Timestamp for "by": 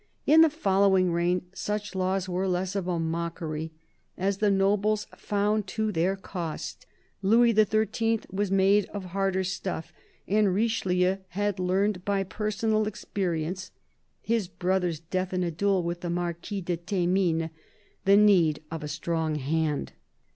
12.03-12.23